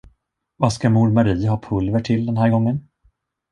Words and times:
Vad 0.55 0.73
ska 0.73 0.89
mor 0.89 1.09
Marie 1.09 1.47
ha 1.49 1.59
pulver 1.59 1.99
till 1.99 2.25
den 2.25 2.37
här 2.37 2.49
gången? 2.49 2.87